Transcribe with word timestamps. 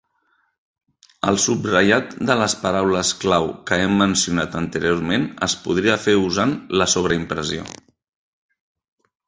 El 1.31 1.35
subratllat 1.43 2.15
de 2.29 2.37
les 2.39 2.55
paraules 2.63 3.11
clau 3.25 3.45
que 3.71 3.79
hem 3.83 3.93
mencionat 4.01 4.59
anteriorment 4.63 5.29
es 5.51 5.59
podria 5.67 6.01
fer 6.09 6.19
usant 6.25 6.59
la 6.83 6.91
sobreimpressió. 6.99 7.71